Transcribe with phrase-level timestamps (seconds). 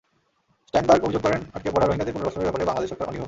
[0.69, 3.19] স্টাইনবার্গ অভিযোগ করেন, আটকে পড়া রোহিঙ্গাদের পুনর্বাসনের ব্যাপারে বাংলাদেশ সরকার অনীহ।